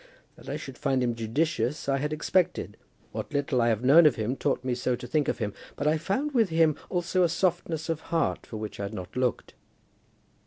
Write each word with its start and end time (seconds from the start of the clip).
That 0.35 0.49
I 0.49 0.57
should 0.57 0.79
find 0.79 1.03
him 1.03 1.13
judicious 1.13 1.87
I 1.87 1.99
had 1.99 2.11
expected. 2.11 2.75
What 3.11 3.35
little 3.35 3.61
I 3.61 3.67
have 3.67 3.83
known 3.83 4.07
of 4.07 4.15
him 4.15 4.35
taught 4.35 4.63
me 4.63 4.73
so 4.73 4.95
to 4.95 5.05
think 5.05 5.27
of 5.27 5.37
him. 5.37 5.53
But 5.75 5.85
I 5.85 5.99
found 5.99 6.31
with 6.31 6.49
him 6.49 6.75
also 6.89 7.21
a 7.23 7.29
softness 7.29 7.87
of 7.87 7.99
heart 8.09 8.47
for 8.47 8.57
which 8.57 8.79
I 8.79 8.83
had 8.85 8.95
not 8.95 9.15
looked." 9.15 9.53